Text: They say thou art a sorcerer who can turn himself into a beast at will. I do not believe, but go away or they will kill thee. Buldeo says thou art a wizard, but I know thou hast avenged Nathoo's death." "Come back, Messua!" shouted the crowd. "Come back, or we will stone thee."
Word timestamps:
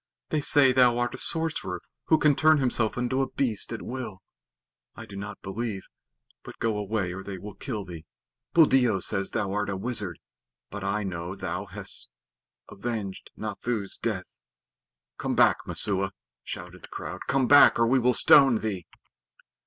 They 0.29 0.41
say 0.41 0.71
thou 0.71 0.97
art 0.97 1.13
a 1.13 1.19
sorcerer 1.19 1.79
who 2.05 2.17
can 2.17 2.35
turn 2.35 2.57
himself 2.57 2.97
into 2.97 3.21
a 3.21 3.29
beast 3.29 3.71
at 3.71 3.83
will. 3.83 4.23
I 4.95 5.05
do 5.05 5.15
not 5.15 5.43
believe, 5.43 5.83
but 6.41 6.57
go 6.57 6.75
away 6.79 7.13
or 7.13 7.21
they 7.21 7.37
will 7.37 7.53
kill 7.53 7.85
thee. 7.85 8.05
Buldeo 8.55 8.99
says 8.99 9.29
thou 9.29 9.53
art 9.53 9.69
a 9.69 9.77
wizard, 9.77 10.17
but 10.71 10.83
I 10.83 11.03
know 11.03 11.35
thou 11.35 11.65
hast 11.65 12.09
avenged 12.67 13.29
Nathoo's 13.37 13.95
death." 13.95 14.25
"Come 15.19 15.35
back, 15.35 15.57
Messua!" 15.67 16.13
shouted 16.43 16.81
the 16.81 16.87
crowd. 16.87 17.21
"Come 17.27 17.47
back, 17.47 17.77
or 17.77 17.85
we 17.85 17.99
will 17.99 18.15
stone 18.15 18.57
thee." 18.61 18.87